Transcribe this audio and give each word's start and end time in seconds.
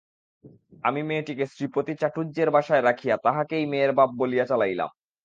আমি 0.83 1.01
মেয়েটিকে 1.03 1.45
শ্রীপতি 1.45 1.93
চাটুজ্যের 2.01 2.49
বাসায় 2.51 2.83
রাখিয়া 2.83 3.15
তাহাকেই 3.17 3.65
মেয়ের 3.65 3.91
বাপ 3.93 4.09
বলিয়া 4.19 4.45
চালাইলাম। 4.45 4.89